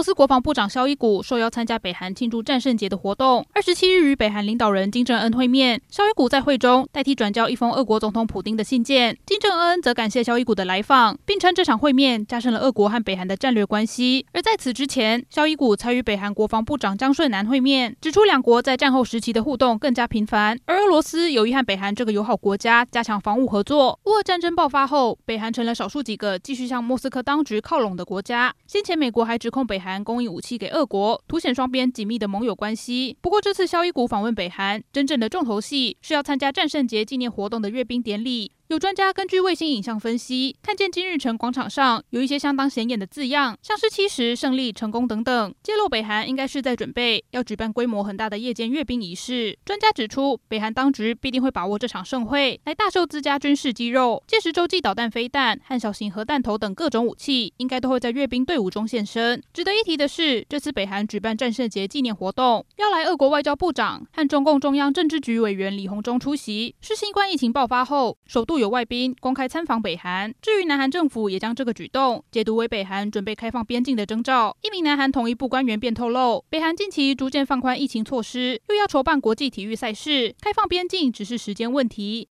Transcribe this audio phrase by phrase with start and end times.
[0.00, 5.78] 俄罗斯国防部长肖伊古受邀参加北韩庆祝战胜节的活动，二十七日与北韩领导人金正恩会面。
[5.90, 14.24] 肖伊古在会中代替转交一封俄国总统普丁的信件，金正恩则感谢肖伊古的来访，并称这场会面加深了俄国和北韩的战略关系。
[14.32, 24.00] 而在此之前，肖伊古才与北韩国防部长姜顺南会面，指出两国在战后时期的互动更加频繁，而俄罗斯有意和北韩这个友好国家加强防务合作。
[24.06, 28.54] 乌俄战争爆发后，北韩成了少数几个继续向莫斯科当局靠拢的国家。
[28.66, 29.60] 先前美国还指控。
[29.66, 33.16] 北韩供应武器给俄国，凸显双边紧密的盟友关系。
[33.22, 38.52] 不过，这次肖伊古访问北韩，真正的重头戏是要参加战胜节纪念活动的阅兵典礼。
[38.70, 49.58] 有专家根据卫星影像分析，看见金日成广场上有一些相当显眼的字样，像是七十、胜利、成功等等，揭露北韩应该是在准备要举办规模很大的夜间阅兵仪式。
[49.64, 59.42] 专家指出，北韩当局必定会把握这场盛会来大秀自家军事肌肉，届时洲际导弹飞弹和小型核弹头等各种武器，应该都会在阅兵队伍中现身。
[59.52, 74.56] 值得一提的是，这次北韩举办战胜节纪念活动，邀来俄国外交部长和中共中央政治局委员李鸿忠出席，是新冠疫情爆发后首度有外宾公开参访北韩，至于南韩政府也将这个举动解读为北韩准备开放边境的征兆。
[74.62, 82.28] 一名南韩统一部官员便透露，北韩近期逐渐放宽疫情措施，又要筹办国际体育赛事，开放边境只是时间问题。